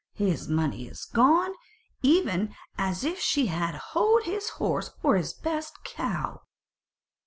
[0.15, 1.53] his money is gone,
[2.01, 6.41] even as if she had houghed his horse or his best cow."